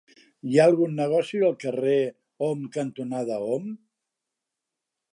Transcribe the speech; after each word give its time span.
Hi 0.51 0.55
ha 0.59 0.63
algun 0.71 0.95
negoci 0.99 1.43
al 1.49 1.53
carrer 1.65 1.99
Om 2.49 2.67
cantonada 2.79 3.41
Om? 3.59 3.73